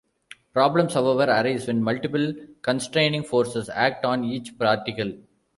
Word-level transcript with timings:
Problems, 0.51 0.95
however, 0.95 1.31
arise 1.31 1.67
when 1.67 1.83
multiple 1.83 2.33
constraining 2.63 3.21
forces 3.21 3.69
act 3.69 4.03
on 4.03 4.23
each 4.23 4.57
particle. 4.57 5.11